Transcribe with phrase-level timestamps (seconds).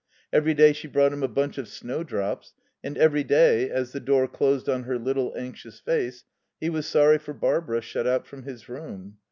[0.33, 4.27] Every day she brought him a bunch of snowdrops, and every day, as the door
[4.27, 6.23] closed on her little anxious face,
[6.59, 9.19] he was sorry for Barbara shut out from his room.